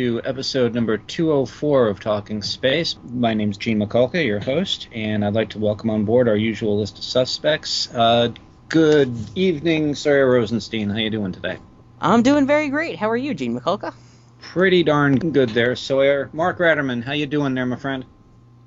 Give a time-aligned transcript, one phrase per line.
[0.00, 2.96] to episode number 204 of Talking Space.
[3.10, 6.36] My name is Gene Mikulka, your host, and I'd like to welcome on board our
[6.36, 7.94] usual list of suspects.
[7.94, 8.32] Uh,
[8.70, 10.88] good evening, Sawyer Rosenstein.
[10.88, 11.58] How you doing today?
[12.00, 12.96] I'm doing very great.
[12.98, 13.92] How are you, Gene Mikulka?
[14.40, 16.30] Pretty darn good there, Sawyer.
[16.32, 18.06] Mark Ratterman, how you doing there, my friend?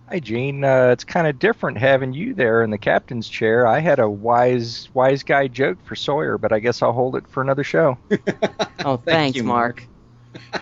[0.09, 0.63] Hi, Gene.
[0.63, 3.65] Uh, it's kind of different having you there in the captain's chair.
[3.65, 7.27] I had a wise, wise guy joke for Sawyer, but I guess I'll hold it
[7.27, 7.97] for another show.
[8.85, 9.83] Oh, Thank thanks, you, Mark.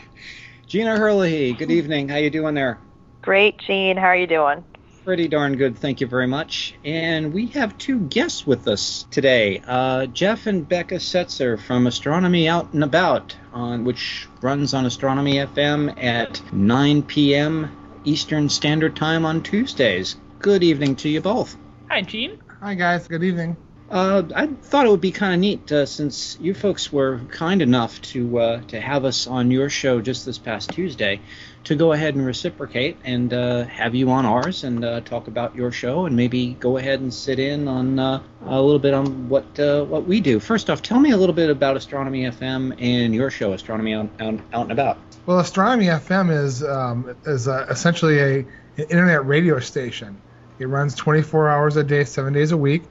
[0.71, 2.07] Gina Herlihy, good evening.
[2.07, 2.79] How you doing there?
[3.21, 3.97] Great, Gene.
[3.97, 4.63] How are you doing?
[5.03, 6.75] Pretty darn good, thank you very much.
[6.85, 12.47] And we have two guests with us today uh, Jeff and Becca Setzer from Astronomy
[12.47, 17.69] Out and About, on which runs on Astronomy FM at 9 p.m.
[18.05, 20.15] Eastern Standard Time on Tuesdays.
[20.39, 21.57] Good evening to you both.
[21.89, 22.41] Hi, Gene.
[22.61, 23.57] Hi guys, good evening.
[23.91, 27.61] Uh, I thought it would be kind of neat uh, since you folks were kind
[27.61, 31.19] enough to uh, to have us on your show just this past Tuesday,
[31.65, 35.57] to go ahead and reciprocate and uh, have you on ours and uh, talk about
[35.57, 39.27] your show and maybe go ahead and sit in on uh, a little bit on
[39.27, 40.39] what what we do.
[40.39, 44.09] First off, tell me a little bit about Astronomy FM and your show, Astronomy Out,
[44.21, 44.99] out, out and About.
[45.25, 48.37] Well, Astronomy FM is um, is essentially a
[48.77, 50.21] an internet radio station.
[50.59, 52.83] It runs 24 hours a day, seven days a week,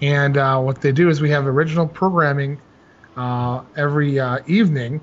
[0.00, 2.60] and uh, what they do is we have original programming
[3.16, 5.00] uh, every uh, evening.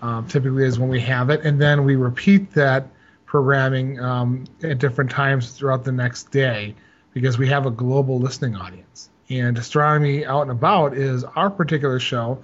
[0.00, 2.86] Um, typically, is when we have it, and then we repeat that
[3.26, 6.74] programming um, at different times throughout the next day
[7.12, 9.10] because we have a global listening audience.
[9.28, 12.42] And Astronomy Out and About is our particular show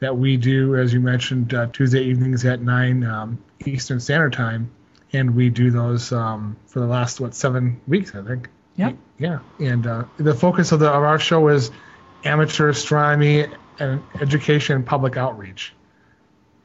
[0.00, 4.70] that we do, as you mentioned, uh, Tuesday evenings at 9 um, Eastern Standard Time.
[5.12, 8.50] And we do those um, for the last, what, seven weeks, I think.
[8.76, 8.96] Yep.
[9.18, 9.38] Yeah.
[9.58, 11.70] And uh, the focus of, the, of our show is
[12.24, 13.46] amateur astronomy
[13.78, 15.72] and education and public outreach.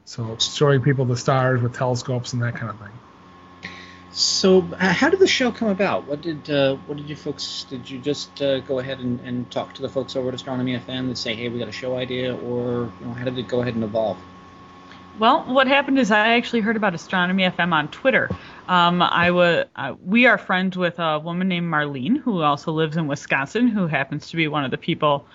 [0.06, 2.92] So showing people the stars with telescopes and that kind of thing.
[4.14, 6.06] So, uh, how did the show come about?
[6.06, 7.66] What did uh, what did you folks?
[7.70, 10.78] Did you just uh, go ahead and, and talk to the folks over at Astronomy
[10.78, 13.48] FM and say, "Hey, we got a show idea," or you know, how did it
[13.48, 14.18] go ahead and evolve?
[15.22, 18.28] Well, what happened is I actually heard about Astronomy FM on Twitter.
[18.68, 23.06] Um, I uh, we are friends with a woman named Marlene who also lives in
[23.06, 25.28] Wisconsin, who happens to be one of the people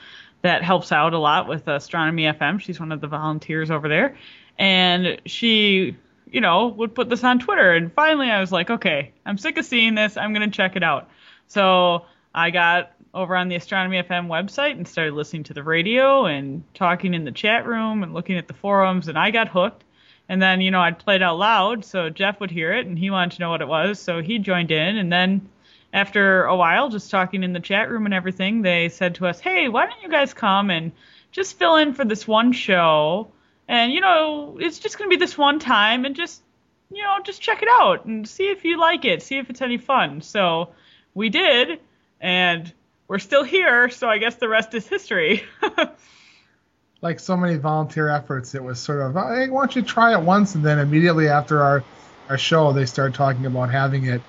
[0.43, 2.61] that helps out a lot with Astronomy FM.
[2.61, 4.17] She's one of the volunteers over there,
[4.59, 5.97] and she,
[6.33, 7.71] you know, would put this on Twitter.
[7.71, 10.17] And finally, I was like, okay, I'm sick of seeing this.
[10.17, 11.09] I'm gonna check it out.
[11.47, 16.27] So I got over on the Astronomy FM website and started listening to the radio
[16.27, 19.85] and talking in the chat room and looking at the forums, and I got hooked.
[20.29, 22.99] And then, you know, I'd play it out loud so Jeff would hear it and
[22.99, 24.99] he wanted to know what it was, so he joined in.
[24.99, 25.49] And then
[25.95, 29.41] after a while, just talking in the chat room and everything, they said to us,
[29.41, 30.93] hey, why don't you guys come and
[31.33, 33.29] just fill in for this one show?
[33.67, 36.43] And, you know, it's just going to be this one time and just,
[36.91, 39.63] you know, just check it out and see if you like it, see if it's
[39.63, 40.21] any fun.
[40.21, 40.71] So
[41.15, 41.81] we did,
[42.21, 42.73] and
[43.09, 45.45] we're still here, so I guess the rest is history.
[47.03, 50.23] like so many volunteer efforts, it was sort of, hey, why don't you try it
[50.23, 50.55] once?
[50.55, 51.85] And then immediately after our,
[52.29, 54.23] our show, they started talking about having it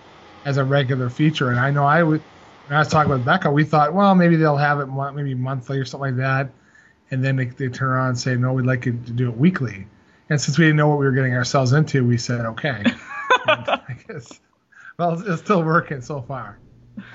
[0.45, 1.49] as a regular feature.
[1.49, 2.21] And I know I would,
[2.67, 5.79] when I was talking with Becca, we thought, well, maybe they'll have it maybe monthly
[5.79, 6.51] or something like that.
[7.09, 9.37] And then they, they turn around and say, no, we'd like it to do it
[9.37, 9.87] weekly.
[10.29, 12.83] And since we didn't know what we were getting ourselves into, we said, okay.
[13.47, 14.39] I guess,
[14.99, 16.59] well, it's, it's still working so far.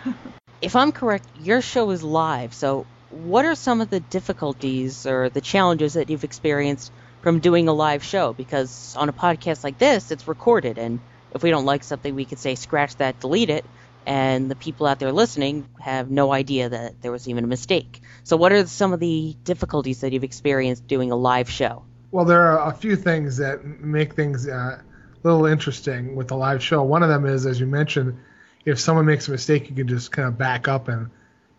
[0.63, 5.29] If I'm correct, your show is live, so what are some of the difficulties or
[5.29, 8.33] the challenges that you've experienced from doing a live show?
[8.33, 11.01] Because on a podcast like this, it's recorded, and
[11.35, 13.67] if we don't like something, we could say scratch that, delete it,
[14.07, 18.01] and the people out there listening have no idea that there was even a mistake.
[18.23, 21.83] So, what are some of the difficulties that you've experienced doing a live show?
[22.13, 24.85] Well, there are a few things that make things uh, a
[25.25, 26.85] little interesting with the live show.
[26.85, 28.17] One of them is, as you mentioned,
[28.65, 31.11] if someone makes a mistake, you can just kind of back up and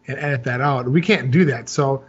[0.08, 0.88] and edit that out.
[0.88, 2.04] We can't do that, so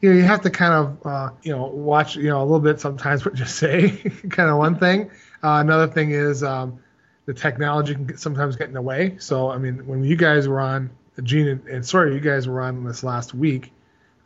[0.00, 2.60] you know you have to kind of uh, you know watch you know a little
[2.60, 3.90] bit sometimes what you say,
[4.30, 5.10] kind of one thing.
[5.42, 6.78] Uh, another thing is um,
[7.26, 9.16] the technology can get, sometimes get in the way.
[9.18, 10.90] So I mean, when you guys were on
[11.22, 13.72] Gene and, and sorry, you guys were on this last week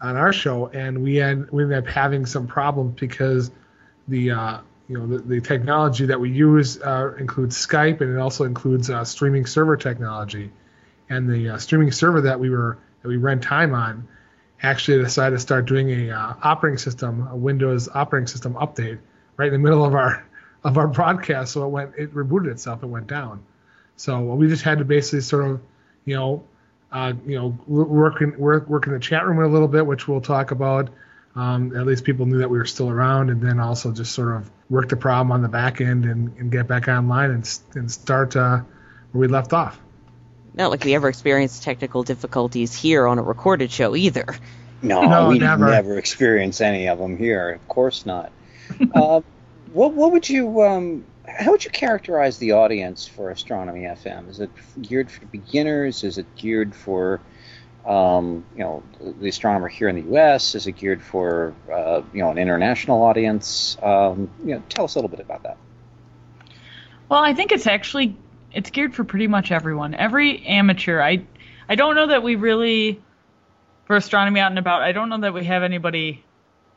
[0.01, 3.51] on our show, and we had we ended up having some problems because
[4.09, 8.19] the uh, you know the, the technology that we use uh, includes Skype and it
[8.21, 10.51] also includes uh, streaming server technology,
[11.09, 14.07] and the uh, streaming server that we were that we ran time on
[14.63, 18.99] actually decided to start doing a uh, operating system, a Windows operating system update
[19.37, 20.25] right in the middle of our
[20.65, 21.53] of our broadcast.
[21.53, 23.45] So it went it rebooted itself, it went down.
[23.97, 25.61] So we just had to basically sort of
[26.05, 26.45] you know
[26.91, 30.07] uh, you know work in work, work in the chat room a little bit, which
[30.07, 30.91] we'll talk about.
[31.35, 34.37] Um, at least people knew that we were still around, and then also just sort
[34.37, 37.91] of work the problem on the back end and, and get back online and, and
[37.91, 38.61] start uh,
[39.13, 39.81] where we left off.
[40.55, 44.27] Not like we ever experienced technical difficulties here on a recorded show either.
[44.83, 45.71] No, No, we never.
[45.71, 45.97] never.
[45.97, 47.51] experience any of them here.
[47.51, 48.31] Of course not.
[48.95, 49.21] uh,
[49.73, 54.29] what what would you um, how would you characterize the audience for Astronomy FM?
[54.29, 54.51] Is it
[54.83, 56.05] geared for beginners?
[56.05, 57.21] Is it geared for
[57.87, 60.55] um, you know the astronomer here in the U.S.?
[60.55, 63.77] Is it geared for uh, you know an international audience?
[63.83, 65.57] Um, you know, tell us a little bit about that.
[67.09, 68.17] Well, I think it's actually
[68.53, 69.95] it's geared for pretty much everyone.
[69.95, 71.01] Every amateur.
[71.01, 71.25] I
[71.69, 73.03] I don't know that we really
[73.85, 74.83] for astronomy out and about.
[74.83, 76.25] I don't know that we have anybody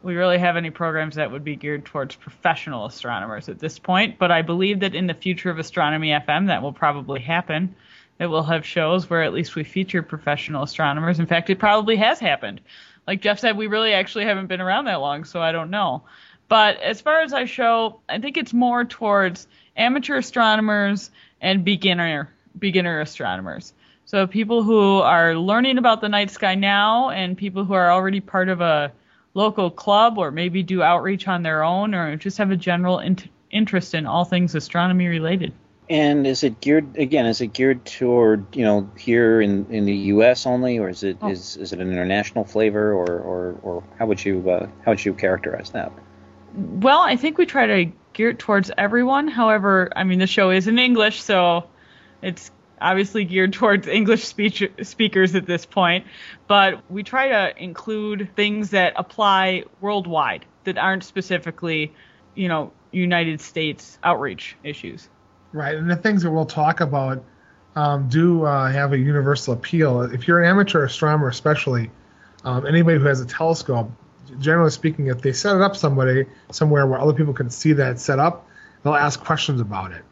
[0.05, 4.19] we really have any programs that would be geared towards professional astronomers at this point,
[4.19, 7.75] but I believe that in the future of Astronomy FM that will probably happen.
[8.17, 11.19] That we'll have shows where at least we feature professional astronomers.
[11.19, 12.61] In fact, it probably has happened.
[13.07, 16.03] Like Jeff said, we really actually haven't been around that long, so I don't know.
[16.47, 22.29] But as far as I show, I think it's more towards amateur astronomers and beginner
[22.57, 23.73] beginner astronomers.
[24.05, 28.21] So people who are learning about the night sky now and people who are already
[28.21, 28.91] part of a
[29.33, 33.27] local club or maybe do outreach on their own or just have a general int-
[33.51, 35.51] interest in all things astronomy related.
[35.89, 37.27] And is it geared again?
[37.27, 40.45] Is it geared toward you know here in, in the U.S.
[40.47, 41.61] only, or is it is Oh.
[41.61, 45.13] is it an international flavor, or or, or how would you uh, how would you
[45.13, 45.91] characterize that?
[46.55, 49.27] Well, I think we try to gear it towards everyone.
[49.27, 51.65] However, I mean the show is in English, so
[52.21, 52.49] it's
[52.81, 56.07] obviously geared towards English speech speakers at this point.
[56.47, 61.93] But we try to include things that apply worldwide that aren't specifically,
[62.33, 65.09] you know, United States outreach issues.
[65.55, 67.23] Right, and the things that we'll talk about
[67.77, 70.01] um, do uh, have a universal appeal.
[70.01, 71.89] If you're an amateur astronomer, especially
[72.43, 73.89] um, anybody who has a telescope,
[74.37, 78.01] generally speaking, if they set it up somebody somewhere where other people can see that
[78.01, 78.49] set up,
[78.83, 80.03] they'll ask questions about it,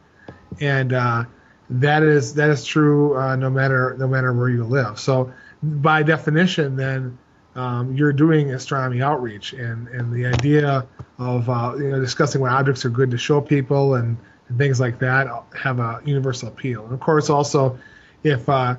[0.62, 1.26] and uh,
[1.70, 4.98] that is that is true uh, no matter no matter where you live.
[4.98, 7.18] So by definition, then
[7.56, 10.88] um, you're doing astronomy outreach, and and the idea
[11.20, 14.16] of uh, you know discussing what objects are good to show people and
[14.54, 15.28] and things like that
[15.60, 16.84] have a universal appeal.
[16.86, 17.80] And of course, also
[18.24, 18.76] if uh,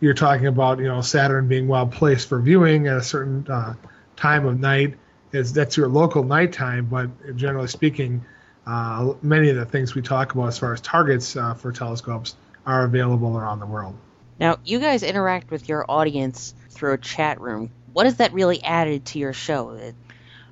[0.00, 3.74] you're talking about you know Saturn being well placed for viewing at a certain uh,
[4.16, 4.94] time of night,
[5.32, 6.86] is that's your local nighttime.
[6.86, 8.24] But generally speaking,
[8.64, 12.36] uh, many of the things we talk about as far as targets uh, for telescopes
[12.64, 13.96] are available around the world.
[14.38, 17.70] Now, you guys interact with your audience through a chat room.
[17.92, 19.92] What has that really added to your show?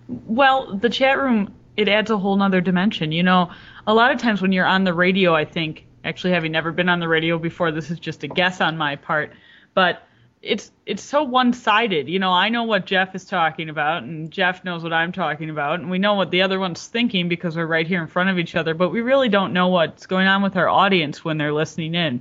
[0.09, 3.13] Well, the chat room it adds a whole nother dimension.
[3.13, 3.51] You know,
[3.87, 6.89] a lot of times when you're on the radio, I think actually having never been
[6.89, 9.33] on the radio before, this is just a guess on my part,
[9.75, 10.03] but
[10.43, 12.09] it's it's so one-sided.
[12.09, 15.51] You know, I know what Jeff is talking about, and Jeff knows what I'm talking
[15.51, 18.31] about, and we know what the other one's thinking because we're right here in front
[18.31, 21.39] of each other, but we really don't know what's going on with our audience when
[21.39, 22.21] they're listening in.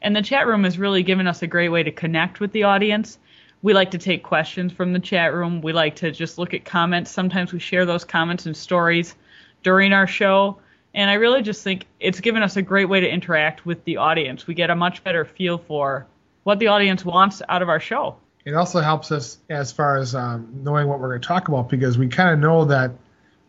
[0.00, 2.62] And the chat room has really given us a great way to connect with the
[2.62, 3.18] audience.
[3.62, 5.60] We like to take questions from the chat room.
[5.60, 7.10] We like to just look at comments.
[7.10, 9.14] Sometimes we share those comments and stories
[9.62, 10.58] during our show.
[10.96, 13.98] And I really just think it's given us a great way to interact with the
[13.98, 14.46] audience.
[14.46, 16.06] We get a much better feel for
[16.42, 18.16] what the audience wants out of our show.
[18.46, 21.68] It also helps us as far as um, knowing what we're going to talk about
[21.68, 22.92] because we kind of know that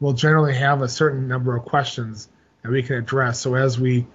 [0.01, 2.27] we'll generally have a certain number of questions
[2.63, 3.39] that we can address.
[3.39, 4.06] So as we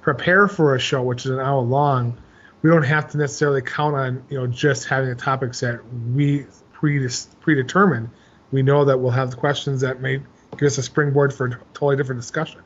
[0.00, 2.18] prepare for a show, which is an hour long,
[2.62, 5.80] we don't have to necessarily count on you know just having the topics that
[6.12, 7.08] we pre-
[7.40, 8.10] predetermined.
[8.50, 10.22] We know that we'll have the questions that may
[10.58, 12.62] give us a springboard for a totally different discussion.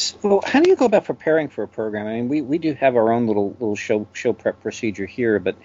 [0.00, 2.06] So, how do you go about preparing for a program?
[2.06, 5.38] I mean, we, we do have our own little little show show prep procedure here,
[5.38, 5.56] but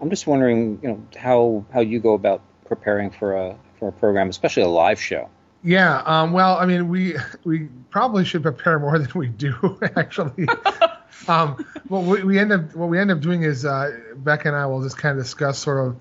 [0.00, 3.92] I'm just wondering, you know, how how you go about preparing for a for a
[3.92, 5.28] program, especially a live show.
[5.62, 10.48] Yeah, um, well, I mean, we we probably should prepare more than we do actually.
[11.28, 14.56] um, what we, we end up what we end up doing is uh, Becca and
[14.56, 15.96] I will just kind of discuss sort of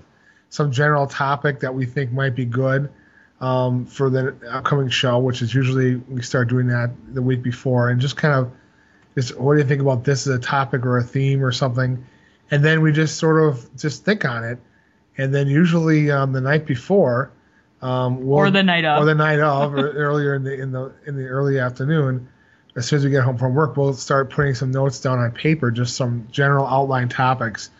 [0.49, 2.89] some general topic that we think might be good
[3.41, 7.89] um, for the upcoming show, which is usually we start doing that the week before,
[7.89, 8.51] and just kind of
[9.15, 12.05] just what do you think about this as a topic or a theme or something,
[12.51, 14.59] and then we just sort of just think on it,
[15.17, 17.31] and then usually um, the night before,
[17.81, 19.01] um, we'll, Or the night of.
[19.01, 22.29] or the night of, or earlier in the in the in the early afternoon,
[22.75, 25.31] as soon as we get home from work, we'll start putting some notes down on
[25.31, 27.71] paper, just some general outline topics,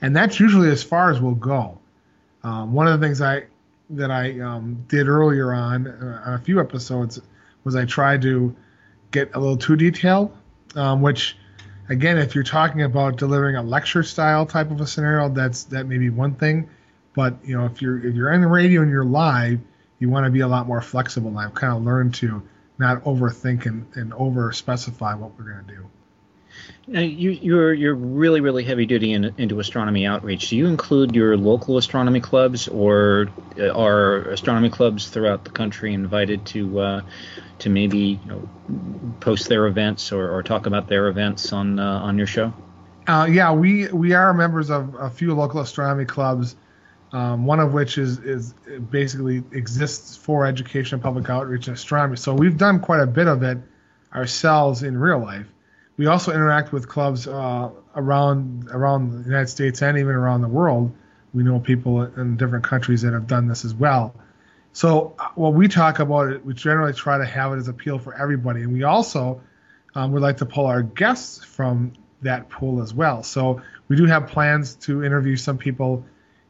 [0.00, 1.78] and that's usually as far as we'll go.
[2.42, 3.44] Um, one of the things I
[3.92, 7.20] that I um, did earlier on uh, a few episodes
[7.64, 8.54] was I tried to
[9.10, 10.36] get a little too detailed,
[10.74, 11.36] um, which
[11.88, 15.86] again, if you're talking about delivering a lecture style type of a scenario, that's that
[15.86, 16.68] may be one thing.
[17.14, 19.60] But you know, if you're if you're on the radio and you're live,
[19.98, 21.28] you want to be a lot more flexible.
[21.28, 22.42] And I've kind of learned to
[22.78, 25.90] not overthink and, and over specify what we're going to do.
[26.86, 30.50] Now, you, you're you're really really heavy duty in, into astronomy outreach.
[30.50, 33.28] Do you include your local astronomy clubs, or
[33.58, 37.00] uh, are astronomy clubs throughout the country invited to uh,
[37.60, 38.48] to maybe you know,
[39.20, 42.52] post their events or, or talk about their events on uh, on your show?
[43.06, 46.56] Uh, yeah, we we are members of a few local astronomy clubs.
[47.12, 48.54] Um, one of which is is
[48.90, 52.16] basically exists for education and public outreach in astronomy.
[52.16, 53.58] So we've done quite a bit of it
[54.14, 55.46] ourselves in real life.
[56.02, 60.48] We also interact with clubs uh, around around the United States and even around the
[60.48, 60.92] world.
[61.32, 64.12] We know people in different countries that have done this as well.
[64.72, 68.00] So uh, when we talk about it, we generally try to have it as appeal
[68.00, 69.42] for everybody, and we also
[69.94, 71.92] um, would like to pull our guests from
[72.22, 73.22] that pool as well.
[73.22, 76.04] So we do have plans to interview some people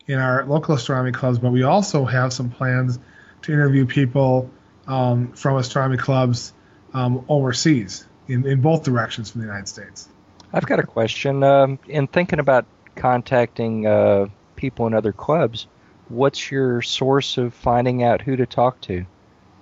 [0.06, 2.98] in our local astronomy clubs, but we also have some plans
[3.42, 4.48] to interview people
[4.86, 6.54] um, from astronomy clubs
[6.94, 10.08] um, overseas in, in both directions from the United States.
[10.52, 11.42] I've got a question.
[11.42, 15.66] Um, in thinking about contacting uh, people in other clubs,
[16.08, 19.06] what's your source of finding out who to talk to?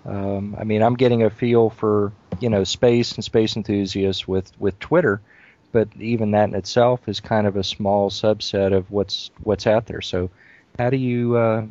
[0.04, 4.50] Um, I mean, I'm getting a feel for you know space and space enthusiasts with
[4.58, 5.20] with Twitter,
[5.72, 9.86] but even that in itself is kind of a small subset of what's what's out
[9.86, 10.00] there.
[10.00, 10.30] So,
[10.78, 11.66] how do you uh,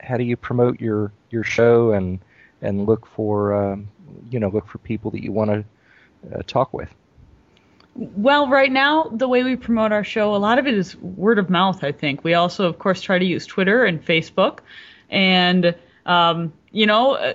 [0.00, 2.20] how do you promote your your show and
[2.62, 3.88] and look for um,
[4.30, 5.64] you know look for people that you want to
[6.34, 6.88] uh, talk with?
[7.94, 11.38] Well, right now, the way we promote our show, a lot of it is word
[11.38, 12.24] of mouth, I think.
[12.24, 14.58] We also, of course, try to use Twitter and Facebook.
[15.08, 17.34] And, um, you know, uh,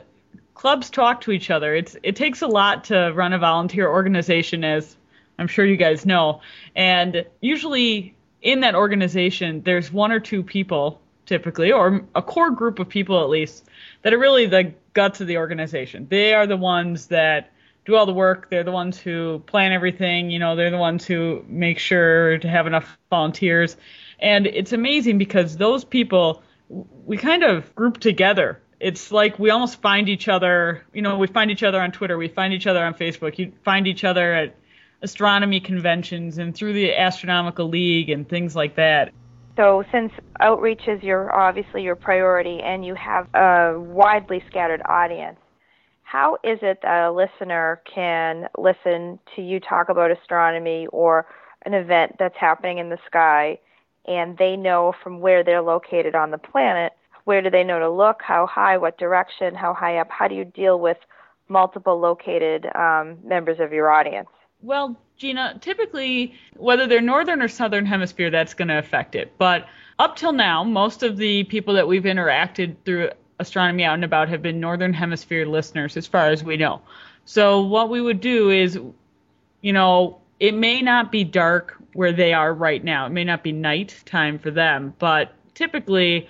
[0.54, 1.74] clubs talk to each other.
[1.74, 4.96] It's It takes a lot to run a volunteer organization, as
[5.40, 6.42] I'm sure you guys know.
[6.76, 12.78] And usually in that organization, there's one or two people, typically, or a core group
[12.78, 13.68] of people at least,
[14.04, 16.06] that are really the guts of the organization.
[16.08, 17.51] They are the ones that
[17.86, 18.50] do all the work.
[18.50, 20.30] They're the ones who plan everything.
[20.30, 23.78] You know, they're the ones who make sure to have enough volunteers.
[24.20, 28.62] And it's amazing because those people, we kind of group together.
[28.80, 32.18] It's like we almost find each other, you know, we find each other on Twitter,
[32.18, 34.56] we find each other on Facebook, you find each other at
[35.04, 39.12] astronomy conventions and through the Astronomical League and things like that.
[39.58, 45.38] So, since outreach is your obviously your priority, and you have a widely scattered audience,
[46.12, 51.26] how is it that a listener can listen to you talk about astronomy or
[51.66, 53.58] an event that's happening in the sky,
[54.06, 56.92] and they know from where they're located on the planet,
[57.24, 60.10] where do they know to look, how high, what direction, how high up?
[60.10, 60.98] How do you deal with
[61.48, 64.28] multiple located um, members of your audience?
[64.62, 69.38] Well, Gina, typically, whether they're northern or southern hemisphere, that's going to affect it.
[69.38, 69.66] But
[69.98, 74.30] up till now, most of the people that we've interacted through Astronomy Out and About
[74.30, 76.82] have been northern hemisphere listeners, as far as we know.
[77.26, 78.80] So what we would do is,
[79.62, 83.08] you know, it may not be dark where they are right now.
[83.08, 86.30] It may not be night time for them, but typically,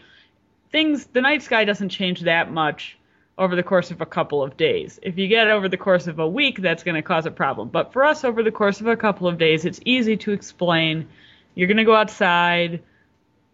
[0.72, 2.98] things the night sky doesn't change that much
[3.38, 5.00] over the course of a couple of days.
[5.04, 7.70] If you get over the course of a week, that's going to cause a problem.
[7.70, 11.08] But for us, over the course of a couple of days, it's easy to explain.
[11.56, 12.82] You're going to go outside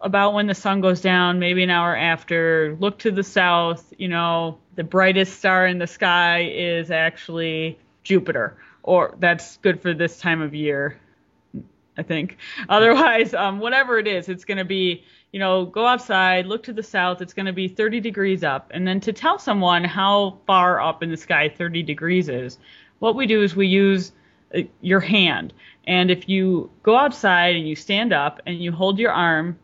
[0.01, 2.75] about when the sun goes down, maybe an hour after.
[2.80, 3.94] Look to the south.
[3.98, 9.94] You know, the brightest star in the sky is actually Jupiter, or that's good for
[9.94, 11.00] this time of year.
[11.98, 12.38] I think.
[12.70, 16.74] Otherwise, um, whatever it is, it's going to be, you know, go outside, look to
[16.74, 17.22] the south.
[17.22, 18.70] It's going to be 30 degrees up.
[18.74, 22.60] And then to tell someone how far up in the sky 30 degrees is,
[23.00, 24.12] what we do is we use
[24.56, 25.54] uh, your hand.
[25.88, 29.58] And if you go outside and you stand up and you hold your arm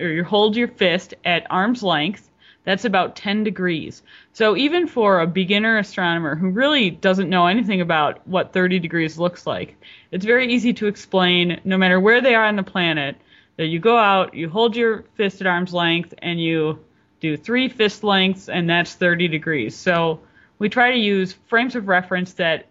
[0.00, 2.28] or you hold your fist at arm's length,
[2.68, 4.02] That's about 10 degrees.
[4.34, 9.18] So even for a beginner astronomer who really doesn't know anything about what 30 degrees
[9.18, 9.74] looks like,
[10.10, 13.16] it's very easy to explain no matter where they are on the planet
[13.56, 16.84] that you go out, you hold your fist at arm's length, and you
[17.20, 19.74] do three fist lengths, and that's 30 degrees.
[19.74, 20.20] So
[20.58, 22.66] we try to use frames of reference that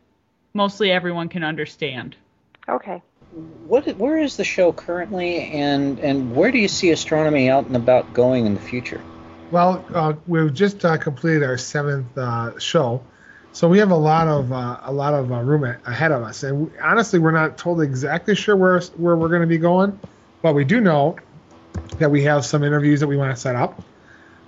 [0.54, 2.16] mostly everyone can understand.
[2.70, 3.02] Okay.
[3.32, 7.76] What where is the show currently, and and where do you see astronomy out and
[7.76, 9.02] about going in the future?
[9.52, 13.02] Well, uh, we've just uh, completed our seventh uh, show,
[13.52, 16.44] so we have a lot of uh, a lot of uh, room ahead of us.
[16.44, 20.00] And we, honestly, we're not totally exactly sure where where we're going to be going,
[20.42, 21.18] but we do know
[22.00, 23.82] that we have some interviews that we want to set up.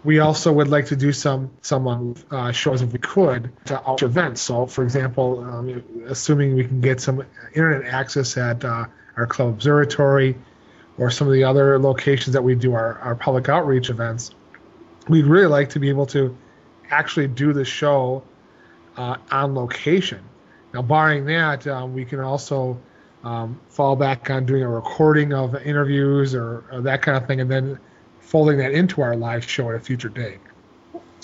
[0.03, 3.79] We also would like to do some some um, uh, shows if we could to
[3.89, 4.41] outdoor events.
[4.41, 8.86] So, for example, um, assuming we can get some internet access at uh,
[9.18, 10.38] our club observatory
[10.98, 14.32] or some of the other locations that we do our, our public outreach events,
[15.08, 16.38] we'd really like to be able to
[16.89, 18.24] actually do the show
[18.98, 20.22] uh, on location.
[20.74, 22.79] Now, barring that, um, we can also
[23.24, 27.41] um, fall back on doing a recording of interviews or, or that kind of thing,
[27.41, 27.79] and then
[28.29, 30.38] folding that into our live show at a future date.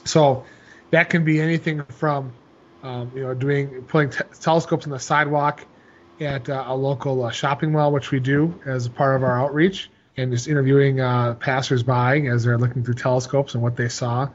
[0.05, 0.43] So
[0.89, 2.33] that can be anything from
[2.81, 5.63] um, you know doing putting t- telescopes on the sidewalk
[6.19, 9.91] at uh, a local uh, shopping mall, which we do as part of our outreach,
[10.17, 14.27] and just interviewing uh, passersby as they're looking through telescopes and what they saw,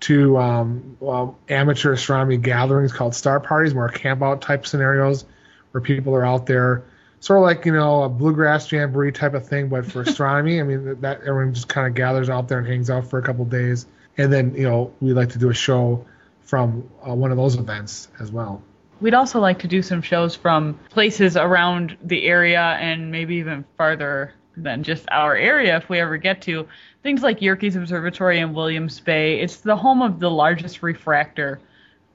[0.00, 5.24] to um, well, amateur astronomy gatherings called star parties, more campout type scenarios
[5.70, 6.84] where people are out there
[7.20, 10.60] sort of like you know a bluegrass jamboree type of thing, but for astronomy.
[10.60, 13.22] I mean that everyone just kind of gathers out there and hangs out for a
[13.22, 13.86] couple days,
[14.18, 16.04] and then you know we like to do a show
[16.42, 18.62] from uh, one of those events as well.
[19.00, 23.64] We'd also like to do some shows from places around the area and maybe even
[23.78, 26.68] farther than just our area if we ever get to.
[27.02, 29.40] Things like Yerkes Observatory in Williams Bay.
[29.40, 31.60] It's the home of the largest refractor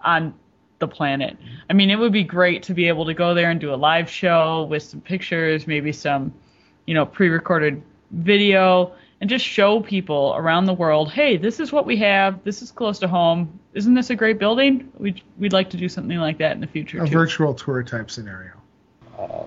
[0.01, 0.35] on
[0.79, 1.37] the planet.
[1.69, 3.75] I mean, it would be great to be able to go there and do a
[3.75, 6.33] live show with some pictures, maybe some,
[6.85, 11.85] you know, pre-recorded video, and just show people around the world, hey, this is what
[11.85, 12.43] we have.
[12.43, 13.59] This is close to home.
[13.73, 14.91] Isn't this a great building?
[14.97, 17.13] We'd we'd like to do something like that in the future A too.
[17.13, 18.51] virtual tour type scenario.
[19.17, 19.43] Uh,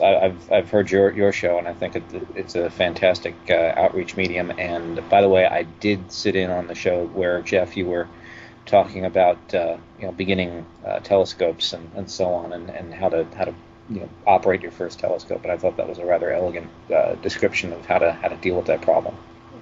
[0.00, 2.02] I- I've I've heard your your show, and I think it,
[2.34, 4.50] it's a fantastic uh, outreach medium.
[4.58, 8.06] And by the way, I did sit in on the show where Jeff, you were
[8.66, 13.08] talking about uh, you know beginning uh, telescopes and, and so on, and, and how
[13.08, 13.54] to how to
[13.88, 15.42] you know operate your first telescope.
[15.42, 18.36] And I thought that was a rather elegant uh, description of how to how to
[18.36, 19.16] deal with that problem.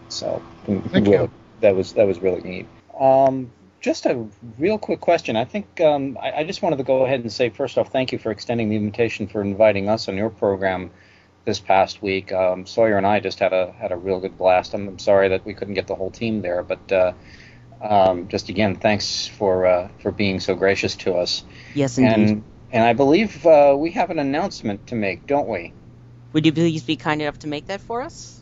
[0.09, 2.67] So Thank really, that was that was really neat.
[2.99, 4.27] Um, just a
[4.59, 5.37] real quick question.
[5.37, 8.13] I think um, I, I just wanted to go ahead and say first off, thank
[8.13, 10.91] you for extending the invitation for inviting us on your program
[11.45, 12.33] this past week.
[12.33, 14.75] Um, Sawyer and I just had a had a real good blast.
[14.75, 17.13] I'm, I'm sorry that we couldn't get the whole team there, but uh,
[17.81, 21.45] um, just again, thanks for uh, for being so gracious to us.
[21.75, 22.13] Yes, indeed.
[22.13, 25.73] And and I believe uh, we have an announcement to make, don't we?
[26.33, 28.41] Would you please be kind enough to make that for us?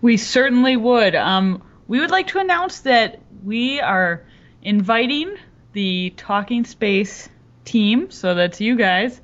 [0.00, 1.16] We certainly would.
[1.16, 4.22] Um, we would like to announce that we are
[4.62, 5.36] inviting
[5.72, 7.28] the Talking Space
[7.64, 9.20] team, so that's you guys,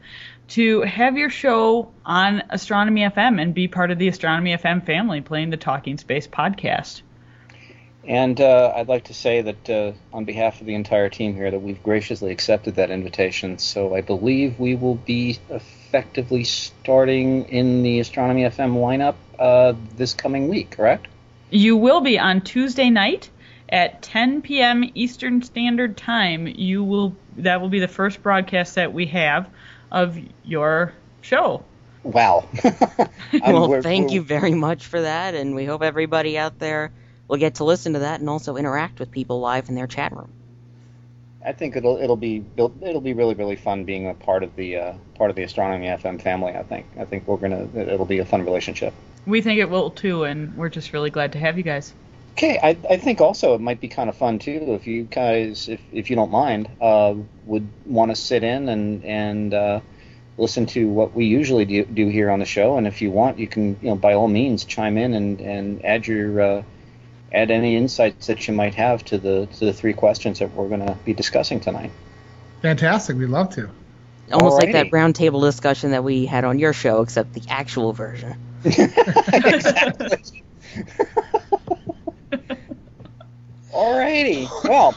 [0.48, 5.20] to have your show on Astronomy FM and be part of the Astronomy FM family
[5.20, 7.02] playing the Talking Space podcast.
[8.06, 11.50] And uh, I'd like to say that uh, on behalf of the entire team here,
[11.50, 13.58] that we've graciously accepted that invitation.
[13.58, 20.12] So I believe we will be effectively starting in the Astronomy FM lineup uh, this
[20.14, 21.06] coming week, correct?
[21.50, 23.30] You will be on Tuesday night
[23.70, 24.84] at 10 p.m.
[24.94, 26.46] Eastern Standard Time.
[26.46, 29.48] You will that will be the first broadcast that we have
[29.90, 31.64] of your show.
[32.02, 32.48] Wow.
[33.42, 36.58] Um, well, we're- thank we're- you very much for that, and we hope everybody out
[36.60, 36.92] there
[37.28, 40.12] will get to listen to that and also interact with people live in their chat
[40.12, 40.30] room.
[41.44, 44.56] I think it'll it'll be it'll, it'll be really really fun being a part of
[44.56, 46.54] the uh, part of the Astronomy FM family.
[46.54, 48.94] I think I think we're gonna it'll be a fun relationship.
[49.26, 51.92] We think it will too, and we're just really glad to have you guys.
[52.32, 55.68] Okay, I, I think also it might be kind of fun too if you guys,
[55.68, 59.80] if, if you don't mind, uh, would want to sit in and and uh,
[60.36, 62.76] listen to what we usually do, do here on the show.
[62.76, 65.84] And if you want, you can you know by all means chime in and, and
[65.84, 66.62] add your uh,
[67.32, 70.68] add any insights that you might have to the to the three questions that we're
[70.68, 71.90] going to be discussing tonight.
[72.62, 73.16] Fantastic.
[73.16, 73.70] We'd love to.
[74.32, 74.90] Almost like that Alrighty.
[74.90, 78.36] roundtable discussion that we had on your show, except the actual version.
[78.64, 80.42] exactly.
[83.70, 84.48] Alrighty.
[84.64, 84.94] Well,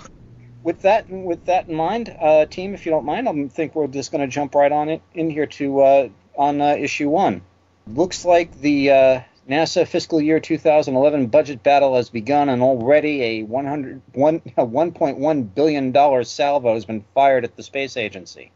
[0.64, 3.88] with that with that in mind, uh, team, if you don't mind, I think we're
[3.88, 7.42] just going to jump right on it in here to uh, on uh, issue one.
[7.88, 13.44] Looks like the uh, NASA fiscal year 2011 budget battle has begun, and already a
[13.44, 18.52] 100, one, $1.1 billion salvo has been fired at the space agency.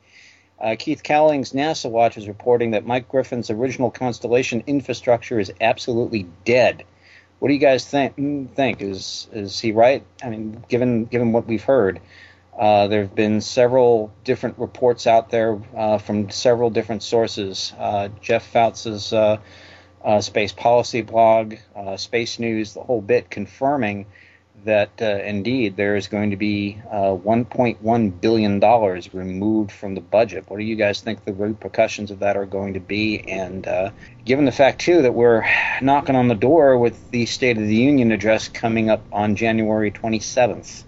[0.60, 6.28] Uh, Keith Cowing's NASA Watch is reporting that Mike Griffin's original Constellation infrastructure is absolutely
[6.46, 6.84] dead.
[7.40, 8.54] What do you guys think?
[8.56, 10.06] Think is is he right?
[10.24, 12.00] I mean, given given what we've heard,
[12.56, 17.74] uh, there have been several different reports out there uh, from several different sources.
[17.80, 19.38] Uh, Jeff Foust's uh,
[20.04, 24.06] uh, space policy blog, uh, Space News, the whole bit, confirming
[24.64, 30.02] that uh, indeed there is going to be uh, 1.1 billion dollars removed from the
[30.02, 30.46] budget.
[30.48, 33.20] What do you guys think the repercussions of that are going to be?
[33.22, 33.92] And uh,
[34.24, 35.44] given the fact too that we're
[35.82, 39.92] knocking on the door with the State of the Union address coming up on January
[39.92, 40.84] 27th.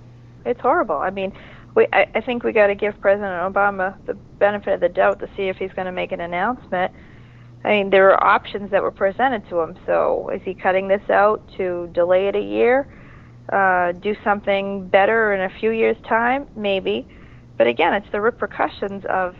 [0.45, 0.97] It's horrible.
[0.97, 1.33] I mean,
[1.75, 5.19] we I, I think we got to give President Obama the benefit of the doubt
[5.19, 6.93] to see if he's going to make an announcement.
[7.63, 9.77] I mean, there are options that were presented to him.
[9.85, 12.87] So is he cutting this out to delay it a year?
[13.51, 17.07] uh, do something better in a few years' time, maybe.
[17.57, 19.35] But again, it's the repercussions of,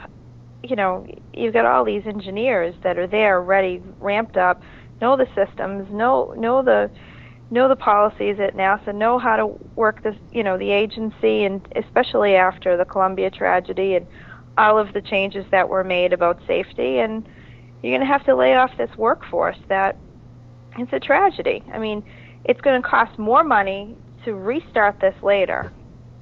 [0.62, 4.62] you know, you've got all these engineers that are there, ready, ramped up,
[5.02, 6.90] know the systems, know know the
[7.50, 11.68] know the policies at NASA, know how to work this, you know, the agency, and
[11.76, 14.08] especially after the Columbia tragedy and
[14.58, 17.28] all of the changes that were made about safety, and
[17.84, 19.58] you're going to have to lay off this workforce.
[19.70, 19.98] That
[20.80, 21.64] it's a tragedy.
[21.72, 22.04] I mean
[22.46, 25.72] it's going to cost more money to restart this later.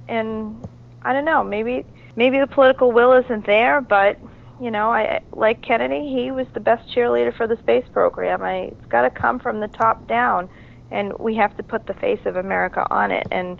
[0.07, 0.67] And
[1.03, 4.19] I don't know, maybe maybe the political will isn't there, but
[4.59, 8.43] you know, I like Kennedy, he was the best cheerleader for the space program.
[8.43, 10.49] I it's got to come from the top down
[10.91, 13.59] and we have to put the face of America on it and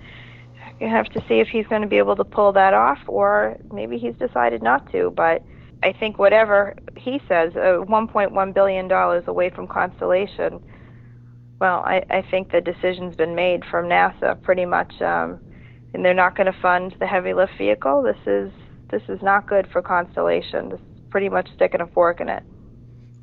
[0.80, 3.58] you have to see if he's going to be able to pull that off or
[3.72, 5.44] maybe he's decided not to, but
[5.84, 10.62] I think whatever he says, uh, 1.1 billion dollars away from Constellation
[11.62, 15.39] well, I, I think the decision's been made from NASA pretty much, um,
[15.94, 18.02] and they're not going to fund the heavy lift vehicle.
[18.02, 18.52] This is
[18.89, 20.70] this is not good for Constellation.
[20.70, 22.41] This is pretty much sticking a fork in it.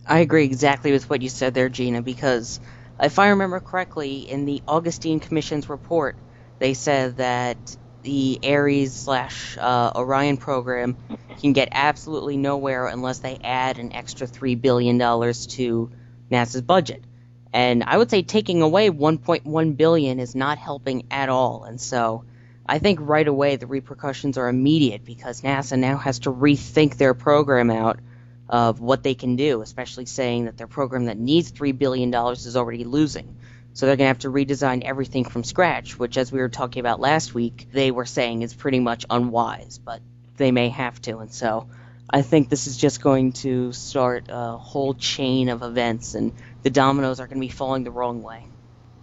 [0.07, 2.61] I agree exactly with what you said there, Gina, because
[3.01, 6.15] if I remember correctly, in the Augustine Commission's report,
[6.61, 10.97] they said that the Ares slash uh, Orion program
[11.41, 15.91] can get absolutely nowhere unless they add an extra three billion dollars to
[16.31, 17.05] NASA's budget.
[17.53, 21.65] And I would say taking away 1.1 billion is not helping at all.
[21.65, 22.25] And so
[22.67, 27.15] I think right away the repercussions are immediate because NASA now has to rethink their
[27.15, 28.01] program out
[28.49, 32.57] of what they can do, especially saying that their program that needs $3 billion is
[32.57, 33.37] already losing.
[33.79, 36.81] So they're going to have to redesign everything from scratch, which, as we were talking
[36.81, 40.03] about last week, they were saying is pretty much unwise, but
[40.37, 41.19] they may have to.
[41.19, 41.69] And so
[42.11, 46.33] I think this is just going to start a whole chain of events, and
[46.65, 48.49] the dominoes are going to be falling the wrong way.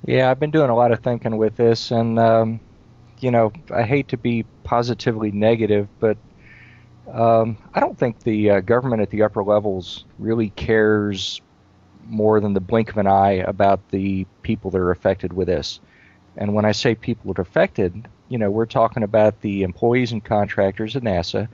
[0.05, 2.59] Yeah, I've been doing a lot of thinking with this, and um,
[3.21, 6.17] you know, I hate to be positively negative, but
[7.09, 11.39] um, I don't think the uh, government at the upper levels really cares
[12.05, 15.79] more than the blink of an eye about the people that are affected with this.
[16.37, 20.11] And when I say people that are affected, you know, we're talking about the employees
[20.11, 21.47] and contractors at NASA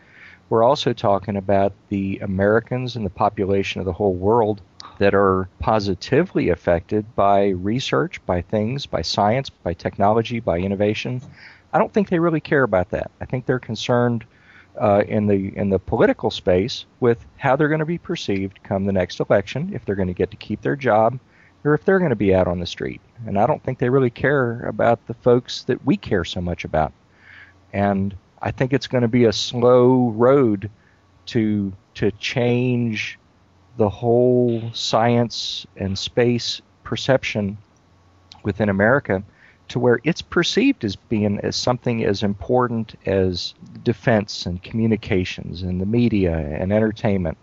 [0.52, 4.62] we're also talking about the Americans and the population of the whole world
[5.00, 11.22] that are positively affected by research, by things, by science, by technology, by innovation.
[11.72, 13.12] I don't think they really care about that.
[13.22, 14.26] I think they're concerned
[14.80, 18.86] uh, in the in the political space with how they're going to be perceived come
[18.86, 21.20] the next election, if they're going to get to keep their job,
[21.64, 23.02] or if they're going to be out on the street.
[23.26, 26.64] And I don't think they really care about the folks that we care so much
[26.64, 26.94] about.
[27.74, 30.70] And I think it's going to be a slow road
[31.28, 33.20] to to change
[33.78, 37.58] the whole science and space perception
[38.44, 39.24] within America
[39.72, 43.54] to where it's perceived as being as something as important as
[43.84, 47.38] defense and communications and the media and entertainment.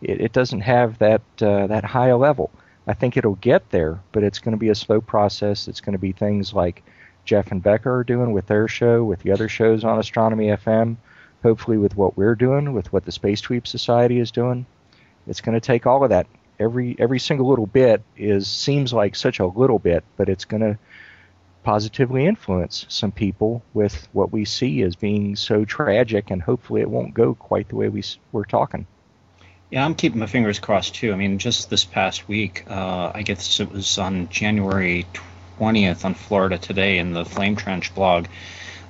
[0.00, 2.50] It, it doesn't have that uh, that high a level.
[2.86, 5.68] I think it'll get there, but it's going to be a slow process.
[5.68, 6.82] It's going to be things like
[7.24, 10.96] Jeff and Becca are doing with their show, with the other shows on Astronomy FM,
[11.42, 14.66] hopefully with what we're doing, with what the Space Tweep Society is doing.
[15.26, 16.26] It's going to take all of that.
[16.58, 20.62] Every every single little bit is seems like such a little bit, but it's going
[20.62, 20.78] to
[21.64, 26.90] positively influence some people with what we see as being so tragic, and hopefully it
[26.90, 28.86] won't go quite the way we we're talking.
[29.70, 31.12] Yeah, I'm keeping my fingers crossed too.
[31.12, 35.06] I mean, just this past week, uh, I guess it was on January
[35.58, 38.26] 20th on Florida Today in the Flame Trench blog.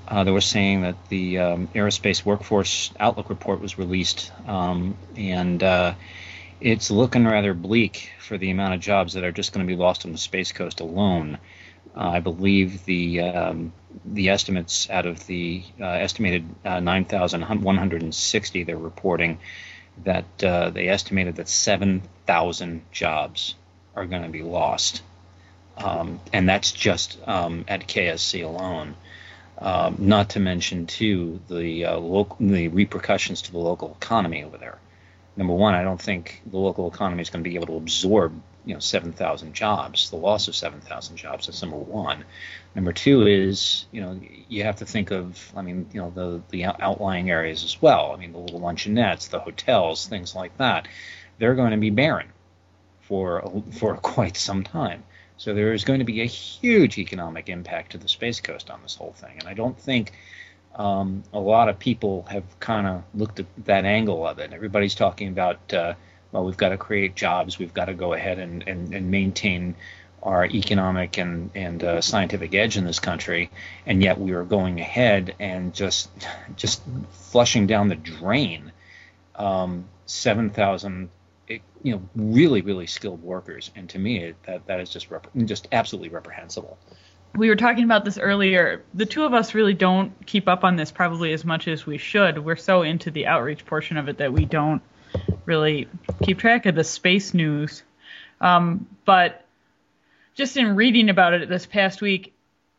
[0.06, 5.62] Uh, they were saying that the um, aerospace workforce outlook report was released, um, and
[5.62, 5.94] uh,
[6.60, 9.80] it's looking rather bleak for the amount of jobs that are just going to be
[9.80, 11.38] lost on the Space Coast alone.
[11.96, 13.72] Uh, I believe the um,
[14.04, 19.38] the estimates out of the uh, estimated uh, 9,160 they're reporting
[20.02, 23.54] that uh, they estimated that 7,000 jobs
[23.94, 25.02] are going to be lost,
[25.76, 28.96] um, and that's just um, at KSC alone.
[29.56, 34.58] Um, not to mention too the uh, local the repercussions to the local economy over
[34.58, 34.78] there.
[35.36, 38.40] Number one, I don't think the local economy is going to be able to absorb
[38.64, 41.46] you know 7,000 jobs, the loss of 7,000 jobs.
[41.46, 42.24] That's number one.
[42.74, 46.42] Number two is you know you have to think of I mean you know the
[46.50, 48.12] the outlying areas as well.
[48.12, 50.88] I mean the little luncheonettes, the hotels, things like that.
[51.38, 52.28] They're going to be barren
[53.02, 55.04] for for quite some time.
[55.36, 58.80] So there is going to be a huge economic impact to the Space Coast on
[58.82, 60.12] this whole thing, and I don't think
[60.76, 64.52] um, a lot of people have kind of looked at that angle of it.
[64.52, 65.94] Everybody's talking about, uh,
[66.34, 69.76] well, we've got to create jobs, we've got to go ahead and, and, and maintain
[70.20, 73.50] our economic and, and uh, scientific edge in this country,
[73.86, 76.10] and yet we are going ahead and just
[76.56, 78.72] just flushing down the drain
[79.36, 81.08] um, 7,000
[81.48, 83.70] you know really really skilled workers.
[83.76, 86.78] And to me it, that that is just rep- just absolutely reprehensible.
[87.36, 88.82] We were talking about this earlier.
[88.94, 91.98] The two of us really don't keep up on this probably as much as we
[91.98, 92.38] should.
[92.38, 94.82] We're so into the outreach portion of it that we don't
[95.44, 95.88] really
[96.22, 97.82] keep track of the space news
[98.40, 99.44] um, but
[100.34, 102.32] just in reading about it this past week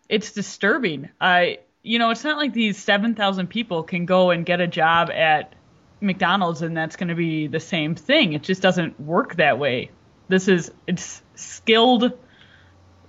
[0.10, 4.62] it's disturbing i you know it's not like these 7000 people can go and get
[4.62, 5.54] a job at
[6.02, 8.34] McDonald's and that's going to be the same thing.
[8.34, 9.92] It just doesn't work that way.
[10.28, 12.14] This is it's skilled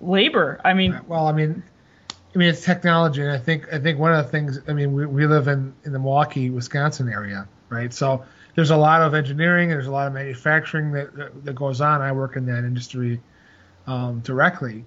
[0.01, 0.61] labor.
[0.65, 1.63] I mean, well, I mean,
[2.35, 4.61] I mean it's technology, and I think I think one of the things.
[4.69, 7.93] I mean, we, we live in in the Milwaukee, Wisconsin area, right?
[7.93, 8.25] So
[8.57, 12.03] there's a lot of engineering, there's a lot of manufacturing that that, that goes on.
[12.03, 13.21] I work in that industry
[13.87, 14.85] um, directly,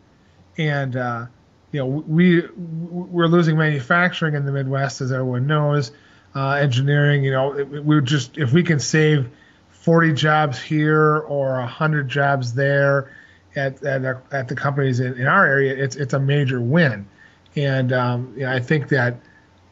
[0.58, 1.28] and uh,
[1.72, 5.92] you know we we're losing manufacturing in the Midwest, as everyone knows
[6.36, 7.24] uh, engineering.
[7.24, 9.30] You know, we're just if we can save
[9.70, 13.16] 40 jobs here or 100 jobs there
[13.56, 17.08] at at, our, at the companies in, in, our area, it's it's a major win.
[17.56, 19.20] And um, you know, I think that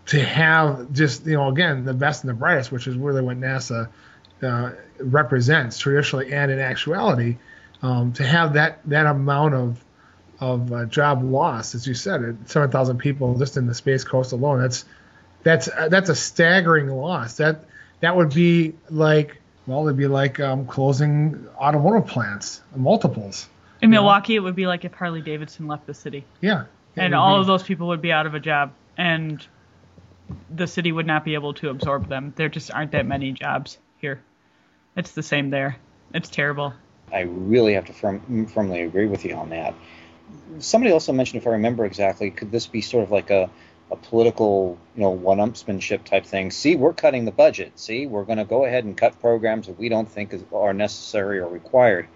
[0.08, 3.38] to have just you know again the best and the brightest, which is really what
[3.40, 3.90] NASA
[4.42, 7.38] uh, represents traditionally and in actuality,
[7.82, 9.84] um, to have that that amount of
[10.40, 14.62] of uh, job loss, as you said, 7,000 people just in the Space Coast alone.
[14.62, 14.86] That's
[15.44, 17.38] that's uh, that's a staggering loss.
[17.38, 17.66] That
[18.02, 23.50] that would be like well, it'd be like um, closing automotive plants, multiples.
[23.82, 24.38] In Milwaukee, know?
[24.38, 26.24] it would be like if Harley Davidson left the city.
[26.40, 26.66] Yeah.
[26.96, 27.42] And all be.
[27.42, 29.46] of those people would be out of a job, and
[30.50, 32.34] the city would not be able to absorb them.
[32.36, 34.22] There just aren't that many jobs here.
[34.96, 35.78] It's the same there.
[36.14, 36.74] It's terrible.
[37.12, 39.74] I really have to firm, firmly agree with you on that.
[40.60, 43.50] Somebody also mentioned, if I remember exactly, could this be sort of like a
[43.92, 46.52] a political, you know, one-upsmanship type thing.
[46.52, 47.80] See, we're cutting the budget.
[47.80, 50.74] See, we're going to go ahead and cut programs that we don't think is, are
[50.74, 52.08] necessary or required.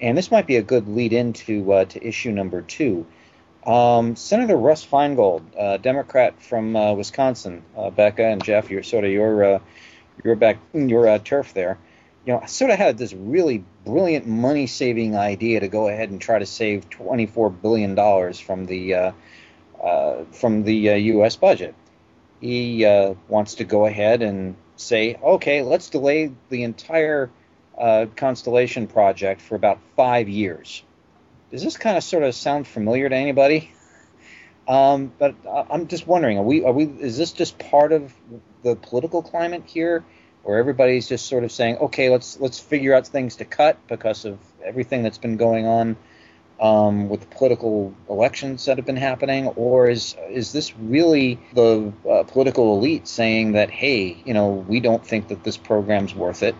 [0.00, 3.04] And this might be a good lead into uh, to issue number two.
[3.68, 9.04] Um, Senator Russ Feingold, uh, Democrat from uh, Wisconsin, uh, Becca and Jeff, you're sort
[9.04, 9.58] of your uh,
[10.24, 11.76] your back your uh, turf there.
[12.24, 16.38] You know, sort of had this really brilliant money-saving idea to go ahead and try
[16.38, 18.94] to save 24 billion dollars from the
[19.82, 21.36] uh, from the U.S.
[21.36, 21.74] budget.
[22.40, 22.86] He
[23.28, 27.30] wants to go ahead and say, okay, let's delay the entire
[28.16, 30.82] Constellation project for about five years.
[31.50, 33.72] Does this kind of sort of sound familiar to anybody?
[34.66, 38.12] Um, but I'm just wondering, are we, are we, is this just part of
[38.62, 40.04] the political climate here,
[40.42, 44.26] where everybody's just sort of saying, okay, let's let's figure out things to cut because
[44.26, 45.96] of everything that's been going on
[46.60, 51.90] um, with the political elections that have been happening, or is is this really the
[52.08, 56.42] uh, political elite saying that hey, you know, we don't think that this program's worth
[56.42, 56.54] it,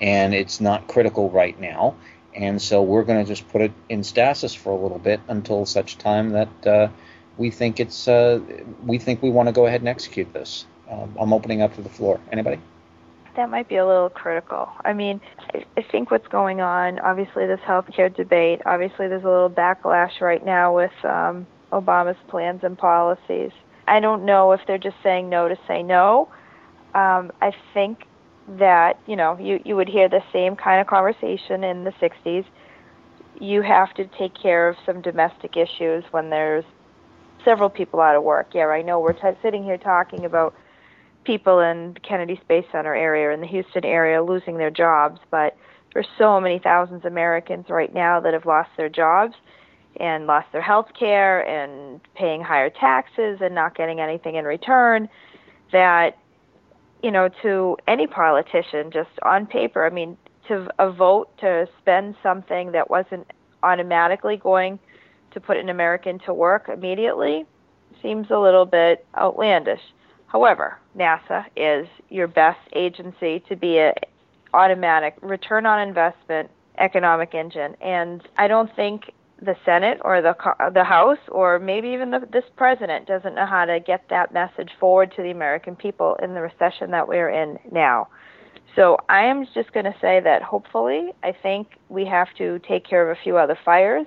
[0.00, 1.96] and it's not critical right now,
[2.34, 5.66] and so we're going to just put it in stasis for a little bit until
[5.66, 6.88] such time that uh,
[7.36, 8.40] we think it's uh,
[8.84, 10.66] we think we want to go ahead and execute this.
[10.90, 12.20] Um, I'm opening up to the floor.
[12.32, 12.60] Anybody?
[13.38, 14.68] that might be a little critical.
[14.84, 15.20] I mean,
[15.54, 20.44] I think what's going on, obviously, this healthcare debate, obviously, there's a little backlash right
[20.44, 23.52] now with um, Obama's plans and policies.
[23.86, 26.28] I don't know if they're just saying no to say no.
[26.94, 28.07] Um, I think
[28.56, 32.44] that, you know, you, you would hear the same kind of conversation in the 60s.
[33.40, 36.64] You have to take care of some domestic issues when there's
[37.44, 38.48] several people out of work.
[38.54, 40.54] Yeah, I know we're t- sitting here talking about
[41.24, 45.20] people in the Kennedy Space Center area or in the Houston area losing their jobs,
[45.30, 45.56] but
[45.92, 49.34] there's so many thousands of Americans right now that have lost their jobs
[50.00, 55.08] and lost their health care and paying higher taxes and not getting anything in return
[55.72, 56.16] that
[57.02, 62.14] you know to any politician just on paper i mean to a vote to spend
[62.22, 63.26] something that wasn't
[63.62, 64.78] automatically going
[65.30, 67.44] to put an american to work immediately
[68.02, 69.80] seems a little bit outlandish.
[70.26, 73.94] However nasa is your best agency to be a
[74.54, 80.34] automatic return on investment economic engine and i don't think the Senate or the
[80.74, 84.70] the House or maybe even the, this president doesn't know how to get that message
[84.80, 88.08] forward to the American people in the recession that we're in now.
[88.74, 92.86] So I am just going to say that hopefully, I think we have to take
[92.86, 94.06] care of a few other fires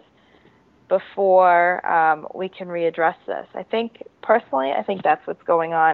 [0.87, 3.47] before um, we can readdress this.
[3.53, 5.93] I think personally, I think that's what's going on.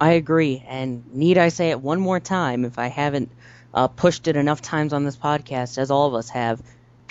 [0.00, 3.30] I agree, and need I say it one more time if I haven't
[3.72, 6.60] uh, pushed it enough times on this podcast, as all of us have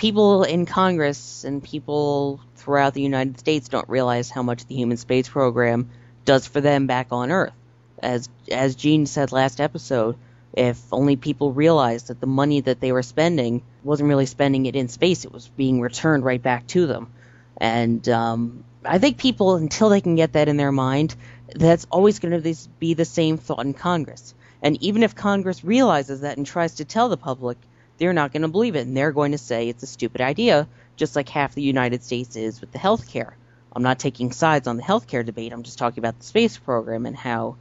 [0.02, 4.96] people in Congress and people throughout the United States don't realize how much the human
[4.96, 5.90] space program
[6.24, 7.52] does for them back on Earth.
[8.00, 10.16] As as Gene said last episode,
[10.54, 14.74] if only people realized that the money that they were spending wasn't really spending it
[14.74, 17.12] in space, it was being returned right back to them.
[17.56, 21.14] And um, I think people, until they can get that in their mind,
[21.54, 24.34] that's always going to be the same thought in Congress.
[24.62, 27.56] And even if Congress realizes that and tries to tell the public
[28.02, 30.66] they're not going to believe it and they're going to say it's a stupid idea,
[30.96, 33.36] just like half the United States is with the health care.
[33.76, 35.52] I'm not taking sides on the healthcare debate.
[35.52, 37.58] I'm just talking about the space program and how,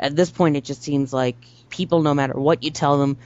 [0.00, 1.36] at this point, it just seems like
[1.70, 3.18] people, no matter what you tell them,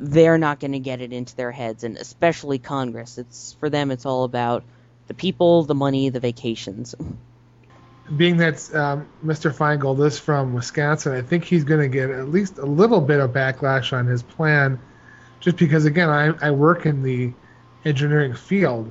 [0.00, 3.18] they're not going to get it into their heads, and especially Congress.
[3.18, 3.90] It's for them.
[3.90, 4.64] It's all about
[5.08, 6.94] the people, the money, the vacations.
[8.16, 9.54] Being that um, Mr.
[9.54, 13.20] Feingold is from Wisconsin, I think he's going to get at least a little bit
[13.20, 14.80] of backlash on his plan
[15.40, 17.32] just because again I, I work in the
[17.84, 18.90] engineering field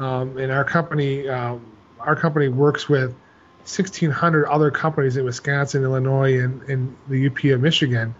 [0.00, 1.64] um, and our company um,
[2.00, 3.14] our company works with
[3.62, 8.12] 1600 other companies in Wisconsin, Illinois, and, and the UP of Michigan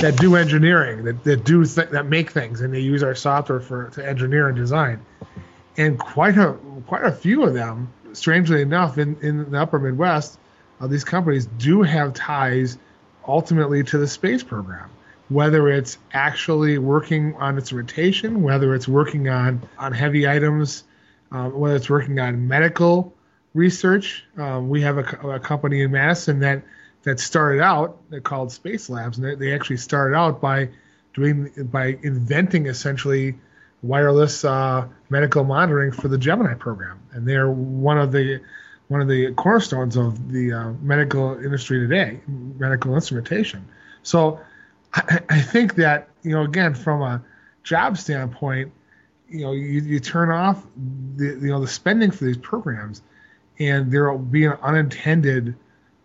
[0.00, 3.60] that do engineering, that, that do th- that make things, and they use our software
[3.60, 5.00] for to engineer and design.
[5.76, 6.54] And quite a
[6.88, 10.40] quite a few of them, strangely enough, in, in the Upper Midwest,
[10.80, 12.76] uh, these companies do have ties
[13.28, 14.90] ultimately to the space program
[15.30, 20.84] whether it's actually working on its rotation, whether it's working on, on heavy items,
[21.30, 23.14] um, whether it's working on medical
[23.54, 24.24] research.
[24.36, 26.64] Um, we have a, a, company in Madison that,
[27.04, 30.68] that started out, they're called Space Labs, and they, they actually started out by
[31.14, 33.36] doing by inventing essentially
[33.82, 38.40] wireless uh, medical monitoring for the Gemini program, and they're one of the
[38.88, 43.66] one of the cornerstones of the uh, medical industry today, medical instrumentation.
[44.02, 44.40] So
[44.94, 47.22] I, I think that you know again from a
[47.62, 48.72] job standpoint,
[49.28, 50.64] you know you, you turn off
[51.16, 53.02] the you know the spending for these programs,
[53.58, 55.56] and there will be an unintended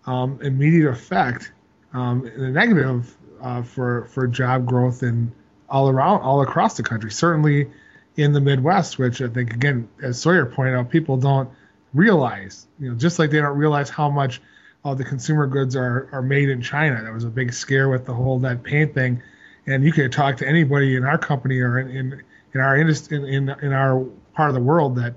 [0.06, 1.52] um, immediate effect,
[1.94, 5.32] um, in a negative uh, for for job growth and
[5.70, 7.12] all around all across the country.
[7.12, 7.70] Certainly
[8.18, 11.50] in the Midwest, which I think again, as Sawyer pointed out, people don't
[11.94, 12.68] realize.
[12.80, 14.42] You know, just like they don't realize how much
[14.86, 17.02] all the consumer goods are, are made in China.
[17.04, 19.22] That was a big scare with the whole that paint thing.
[19.66, 23.18] And you could talk to anybody in our company or in, in, in our industry,
[23.18, 25.16] in, in, in our part of the world that,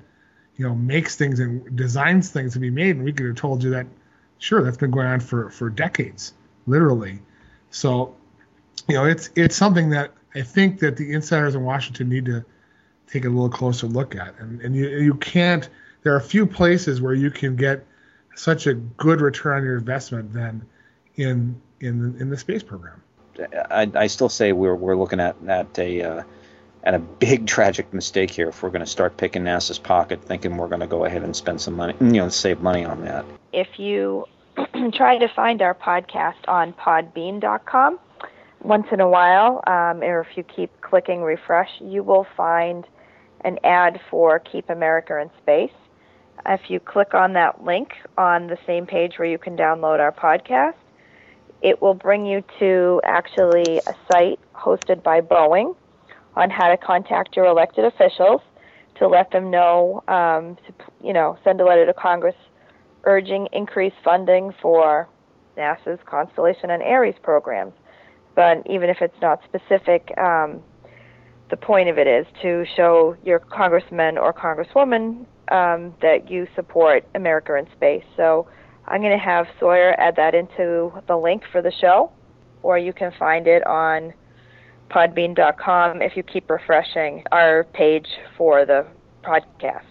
[0.57, 2.97] you know, makes things and designs things to be made.
[2.97, 3.87] And we could have told you that,
[4.39, 6.33] sure, that's been going on for, for decades,
[6.67, 7.19] literally.
[7.71, 8.17] So,
[8.89, 12.43] you know, it's, it's something that I think that the insiders in Washington need to
[13.07, 14.35] take a little closer look at.
[14.39, 15.69] And, and you, you can't,
[16.05, 17.85] there are a few places where you can get
[18.39, 20.65] such a good return on your investment than
[21.17, 23.03] in in in the space program.
[23.71, 26.23] I, I still say we're we're looking at at a uh,
[26.85, 30.57] at a big tragic mistake here if we're going to start picking NASA's pocket, thinking
[30.57, 33.25] we're going to go ahead and spend some money, you know, save money on that.
[33.53, 34.27] If you
[34.95, 37.99] try to find our podcast on Podbean.com,
[38.63, 42.87] once in a while, um, or if you keep clicking refresh, you will find
[43.43, 45.77] an ad for Keep America in Space.
[46.47, 50.13] If you click on that link on the same page where you can download our
[50.13, 50.75] podcast,
[51.63, 55.75] it will bring you to actually a site hosted by Boeing
[56.35, 58.41] on how to contact your elected officials
[58.97, 62.37] to let them know, um, to, you know, send a letter to Congress
[63.05, 65.09] urging increased funding for
[65.57, 67.73] NASA's Constellation and Ares programs.
[68.35, 70.63] But even if it's not specific, um,
[71.51, 77.07] the point of it is to show your congressman or congresswoman um, that you support
[77.15, 78.05] America in Space.
[78.17, 78.49] So
[78.87, 82.13] I'm going to have Sawyer add that into the link for the show,
[82.63, 84.13] or you can find it on
[84.91, 88.87] podbean.com if you keep refreshing our page for the
[89.23, 89.85] podcast.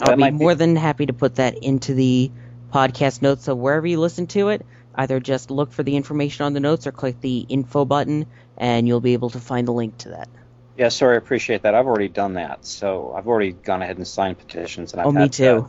[0.00, 2.30] I'll be might be- more than happy to put that into the
[2.72, 3.44] podcast notes.
[3.44, 6.86] So wherever you listen to it, either just look for the information on the notes
[6.86, 8.26] or click the info button,
[8.56, 10.28] and you'll be able to find the link to that.
[10.76, 11.74] Yeah, sorry, I appreciate that.
[11.74, 15.12] I've already done that, so I've already gone ahead and signed petitions, and I've Oh,
[15.12, 15.58] me too.
[15.58, 15.68] uh,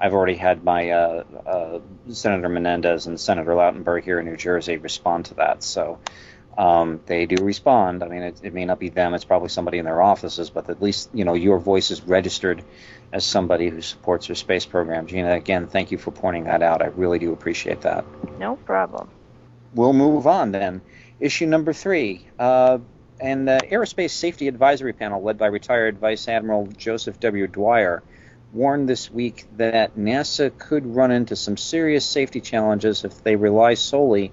[0.00, 1.80] I've already had my uh, uh,
[2.10, 5.62] Senator Menendez and Senator Lautenberg here in New Jersey respond to that.
[5.62, 5.98] So
[6.56, 8.02] um, they do respond.
[8.02, 10.70] I mean, it, it may not be them; it's probably somebody in their offices, but
[10.70, 12.62] at least you know your voice is registered
[13.12, 15.06] as somebody who supports their space program.
[15.06, 16.80] Gina, again, thank you for pointing that out.
[16.80, 18.04] I really do appreciate that.
[18.38, 19.08] No problem.
[19.74, 20.80] We'll move on then.
[21.20, 22.26] Issue number three.
[22.38, 22.78] Uh,
[23.20, 27.46] and the Aerospace Safety Advisory Panel, led by retired Vice Admiral Joseph W.
[27.46, 28.02] Dyer,
[28.52, 33.74] warned this week that NASA could run into some serious safety challenges if they rely
[33.74, 34.32] solely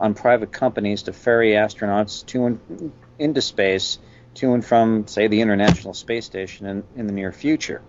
[0.00, 3.98] on private companies to ferry astronauts to and into space,
[4.34, 7.82] to and from, say, the International Space Station in, in the near future.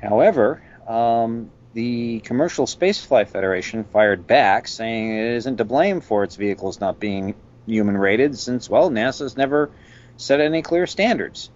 [0.00, 6.36] However, um, the Commercial Spaceflight Federation fired back, saying it isn't to blame for its
[6.36, 7.34] vehicles not being
[7.66, 9.70] human rated, since, well, NASA's never
[10.16, 11.50] set any clear standards.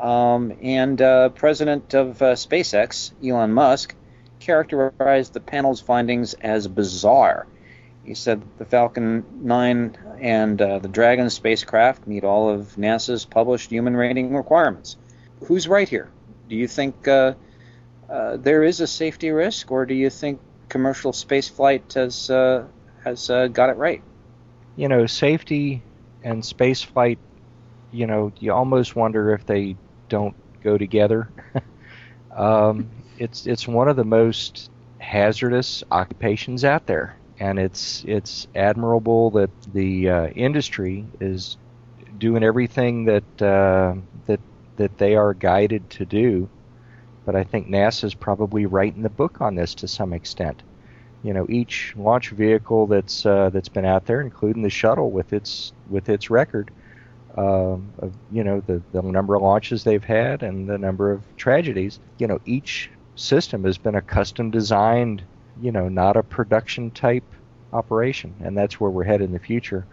[0.00, 3.94] Um, and uh, President of uh, SpaceX, Elon Musk,
[4.38, 7.46] characterized the panel's findings as bizarre.
[8.04, 13.70] He said the Falcon 9 and uh, the Dragon spacecraft meet all of NASA's published
[13.70, 14.96] human rating requirements.
[15.44, 16.10] Who's right here?
[16.48, 17.34] Do you think uh,
[18.08, 22.64] uh, there is a safety risk, or do you think commercial spaceflight has uh,
[23.04, 24.02] has got it right?
[24.80, 25.82] You know, safety
[26.24, 27.18] and space flight,
[27.92, 29.76] you know, you almost wonder if they
[30.08, 31.28] don't go together.
[32.34, 39.30] um, it's it's one of the most hazardous occupations out there, and it's it's admirable
[39.32, 41.58] that the uh, industry is
[42.16, 44.40] doing everything that uh, that
[44.76, 46.48] that they are guided to do.
[47.26, 50.62] But I think NASA's probably writing the book on this to some extent.
[51.22, 55.32] You know, each launch vehicle that's uh, that's been out there, including the shuttle with
[55.32, 56.70] its with its record,
[57.36, 61.22] um, of you know the the number of launches they've had and the number of
[61.36, 62.00] tragedies.
[62.18, 65.22] You know, each system has been a custom designed,
[65.60, 67.24] you know, not a production type
[67.72, 69.86] operation, and that's where we're headed in the future.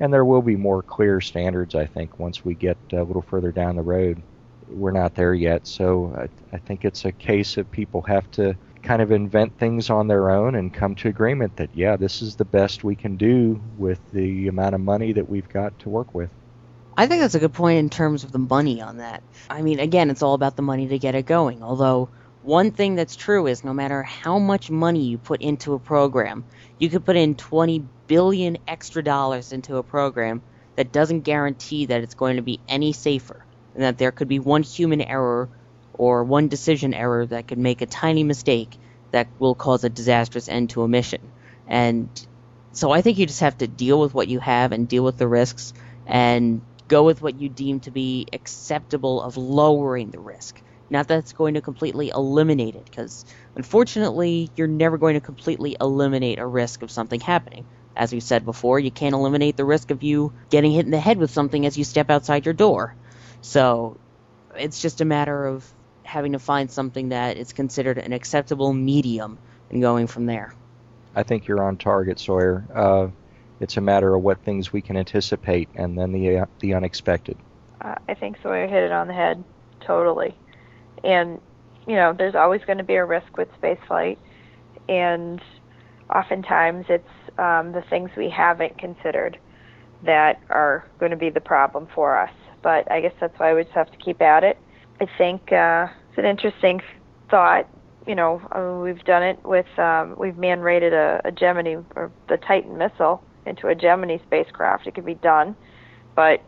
[0.00, 3.52] And there will be more clear standards, I think, once we get a little further
[3.52, 4.20] down the road.
[4.68, 8.56] We're not there yet, so I, I think it's a case of people have to
[8.84, 12.36] kind of invent things on their own and come to agreement that yeah, this is
[12.36, 16.14] the best we can do with the amount of money that we've got to work
[16.14, 16.30] with.
[16.96, 19.22] I think that's a good point in terms of the money on that.
[19.50, 21.62] I mean, again, it's all about the money to get it going.
[21.62, 22.08] Although,
[22.42, 26.44] one thing that's true is no matter how much money you put into a program,
[26.78, 30.42] you could put in 20 billion extra dollars into a program
[30.76, 34.38] that doesn't guarantee that it's going to be any safer and that there could be
[34.38, 35.48] one human error
[35.94, 38.76] or one decision error that could make a tiny mistake
[39.10, 41.20] that will cause a disastrous end to a mission.
[41.66, 42.08] And
[42.72, 45.16] so I think you just have to deal with what you have and deal with
[45.16, 45.72] the risks
[46.06, 50.60] and go with what you deem to be acceptable of lowering the risk.
[50.90, 53.24] Not that it's going to completely eliminate it, because
[53.54, 57.64] unfortunately, you're never going to completely eliminate a risk of something happening.
[57.96, 61.00] As we said before, you can't eliminate the risk of you getting hit in the
[61.00, 62.94] head with something as you step outside your door.
[63.40, 63.96] So
[64.56, 65.64] it's just a matter of
[66.04, 69.38] having to find something that is considered an acceptable medium
[69.70, 70.54] and going from there.
[71.14, 72.64] I think you're on target, Sawyer.
[72.74, 73.08] Uh,
[73.60, 77.36] it's a matter of what things we can anticipate and then the uh, the unexpected.
[77.80, 79.42] Uh, I think Sawyer hit it on the head,
[79.80, 80.34] totally.
[81.02, 81.40] And
[81.86, 84.18] you know, there's always going to be a risk with spaceflight,
[84.88, 85.40] and
[86.14, 89.38] oftentimes it's um, the things we haven't considered
[90.02, 92.32] that are going to be the problem for us.
[92.62, 94.58] But I guess that's why we just have to keep at it.
[95.00, 96.80] I think uh, it's an interesting
[97.30, 97.68] thought.
[98.06, 102.12] You know, uh, we've done it with um, we've man rated a, a Gemini or
[102.28, 104.86] the Titan missile into a Gemini spacecraft.
[104.86, 105.56] It could be done,
[106.14, 106.42] but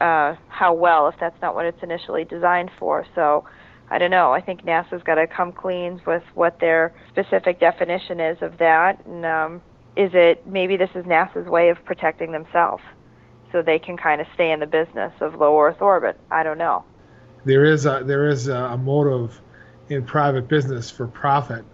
[0.00, 3.06] uh, how well if that's not what it's initially designed for?
[3.14, 3.44] So
[3.90, 4.32] I don't know.
[4.32, 9.04] I think NASA's got to come clean with what their specific definition is of that,
[9.06, 9.62] and um,
[9.96, 12.82] is it maybe this is NASA's way of protecting themselves,
[13.52, 16.20] so they can kind of stay in the business of low Earth orbit.
[16.30, 16.84] I don't know.
[17.46, 19.40] There is a there is a motive
[19.88, 21.64] in private business for profit,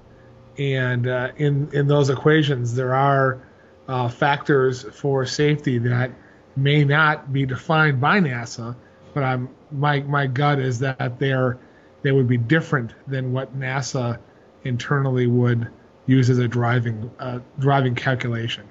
[0.59, 3.43] and uh, in in those equations there are
[3.89, 6.13] uh, factors for safety that
[6.57, 8.77] may not be defined by NASA,
[9.15, 11.59] but I'm my my gut is that they're
[12.03, 14.19] they would be different than what NASA
[14.65, 15.69] internally would
[16.05, 18.69] use as a driving uh, driving calculation.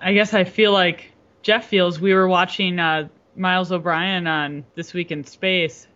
[0.00, 1.10] I guess I feel like
[1.42, 5.88] Jeff feels we were watching uh, Miles O'Brien on This Week in Space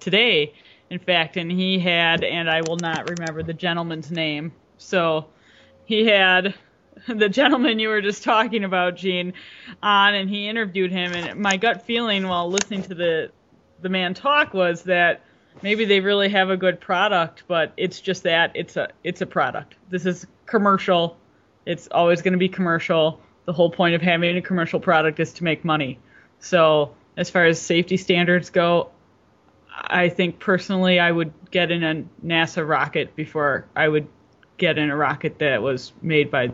[0.00, 0.54] today,
[0.90, 4.52] in fact, and he had, and I will not remember the gentleman's name.
[4.78, 5.26] So
[5.84, 6.54] he had
[7.08, 9.32] the gentleman you were just talking about, Gene,
[9.82, 11.12] on, and he interviewed him.
[11.12, 13.30] And my gut feeling while listening to the
[13.82, 15.22] the man talk was that
[15.62, 19.26] maybe they really have a good product, but it's just that it's a it's a
[19.26, 19.76] product.
[19.88, 21.16] This is commercial.
[21.66, 23.20] It's always going to be commercial.
[23.46, 25.98] The whole point of having a commercial product is to make money.
[26.40, 28.90] So as far as safety standards go,
[29.74, 34.08] I think personally I would get in a NASA rocket before I would
[34.58, 36.52] get in a rocket that was made by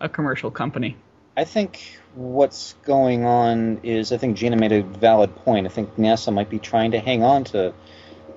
[0.00, 0.96] a commercial company.
[1.36, 5.66] I think what's going on is I think Gina made a valid point.
[5.66, 7.74] I think NASA might be trying to hang on to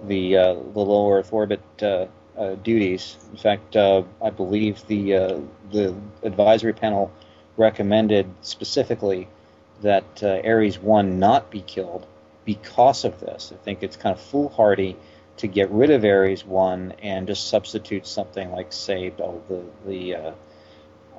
[0.03, 2.07] the uh, the low Earth orbit uh,
[2.37, 3.17] uh, duties.
[3.31, 5.39] In fact, uh, I believe the uh,
[5.71, 7.11] the advisory panel
[7.57, 9.27] recommended specifically
[9.81, 12.05] that uh, Ares One not be killed
[12.49, 13.53] because of this.
[13.53, 14.97] I think it's kind of foolhardy
[15.37, 20.15] to get rid of Ares One and just substitute something like, say, oh, the the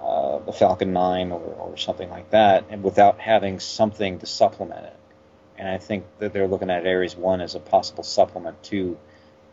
[0.03, 4.87] uh, the Falcon 9 or, or something like that, and without having something to supplement
[4.87, 4.97] it.
[5.57, 8.99] And I think that they're looking at Ares 1 as a possible supplement to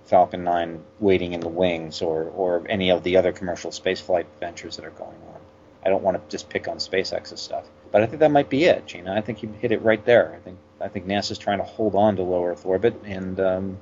[0.05, 4.77] Falcon 9 waiting in the wings or, or any of the other commercial spaceflight ventures
[4.77, 5.41] that are going on.
[5.85, 8.65] I don't want to just pick on SpaceX's stuff, but I think that might be
[8.65, 9.13] it, Gina.
[9.13, 10.33] I think you hit it right there.
[10.33, 13.77] I think I think NASA's trying to hold on to low Earth orbit, and um,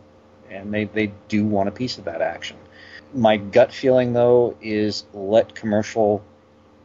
[0.49, 2.57] and they, they do want a piece of that action.
[3.13, 6.23] My gut feeling, though, is let commercial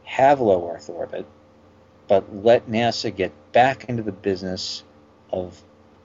[0.04, 1.26] have low Earth orbit,
[2.08, 4.82] but let NASA get back into the business
[5.32, 5.60] of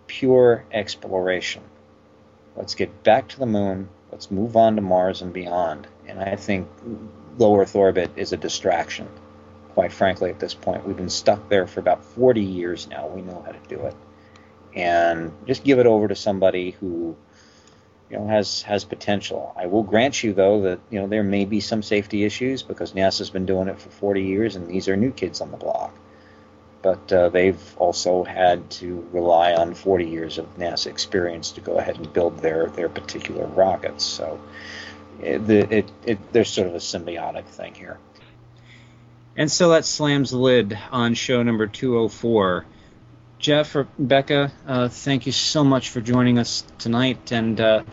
[0.08, 1.64] pure exploration.
[2.56, 3.90] Let's get back to the moon.
[4.12, 5.88] Let's move on to Mars and beyond.
[6.08, 6.68] And I think
[7.38, 9.10] low Earth orbit is a distraction,
[9.76, 10.88] quite frankly, at this point.
[10.88, 13.08] We've been stuck there for about 40 years now.
[13.08, 13.96] We know how to do it.
[14.74, 17.16] And just give it over to somebody who
[18.10, 19.54] you know has has potential.
[19.56, 22.94] I will grant you though that you know there may be some safety issues because
[22.94, 25.94] NASA's been doing it for 40 years and these are new kids on the block.
[26.82, 31.80] But uh, they've also had to rely on 40 years of NASA experience to go
[31.80, 34.06] ahead and build their their particular rockets.
[34.06, 34.40] So
[35.22, 37.98] it, it, it there's sort of a symbiotic thing here.
[39.38, 42.66] And so that slams the lid on show number 204.
[43.38, 47.84] Jeff or Becca, uh, thank you so much for joining us tonight and uh,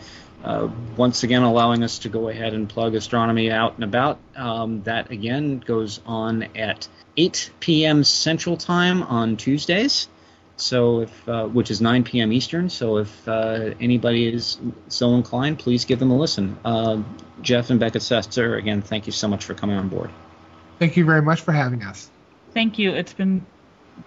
[0.43, 4.19] uh, once again allowing us to go ahead and plug astronomy out and about.
[4.35, 6.87] Um, that again goes on at
[7.17, 8.03] 8 p.m.
[8.03, 10.07] Central Time on Tuesdays.
[10.55, 12.31] So, if uh, which is 9 p.m.
[12.31, 12.69] Eastern.
[12.69, 16.57] So, if uh, anybody is so inclined, please give them a listen.
[16.63, 17.01] Uh,
[17.41, 20.11] Jeff and Becca Setzer, again, thank you so much for coming on board.
[20.79, 22.09] Thank you very much for having us.
[22.53, 22.91] Thank you.
[22.91, 23.45] It's been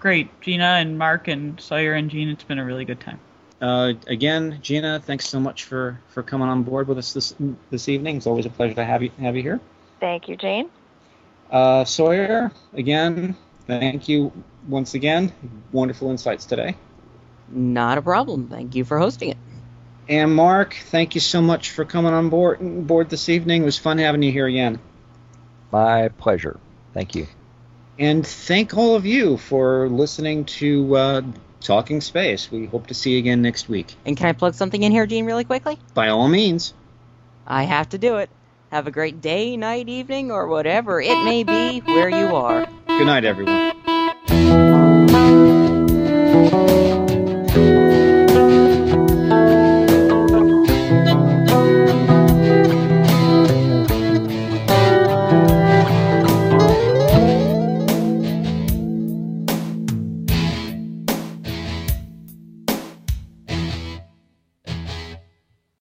[0.01, 2.29] great, Gina and Mark and Sawyer and Gene.
[2.29, 3.21] It's been a really good time.
[3.61, 7.35] Uh, again, Gina, thanks so much for, for coming on board with us this
[7.71, 8.19] this evening.
[8.19, 9.61] It's always a pleasure to have you have you here.
[9.99, 10.69] Thank you, Jane.
[11.51, 13.35] Uh, Sawyer, again,
[13.67, 14.33] thank you
[14.69, 15.33] once again.
[15.73, 16.77] Wonderful insights today.
[17.49, 18.49] Not a problem.
[18.49, 19.39] Thank you for hosting it.
[20.09, 23.63] And Mark, thank you so much for coming on board board this evening.
[23.63, 24.79] It was fun having you here again.
[25.71, 26.59] My pleasure.
[26.95, 27.27] Thank you.
[27.99, 31.23] And thank all of you for listening to uh,
[31.61, 32.51] Talking Space.
[32.51, 33.95] We hope to see you again next week.
[34.05, 35.79] And can I plug something in here, Gene, really quickly?
[35.95, 36.75] By all means.
[37.47, 38.31] I have to do it.
[38.71, 42.67] Have a great day, night, evening, or whatever it may be where you are.
[42.89, 43.76] Good night, everyone.